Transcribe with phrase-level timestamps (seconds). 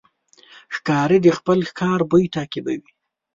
[0.75, 2.89] ښکاري د خپل ښکار بوی تعقیبوي.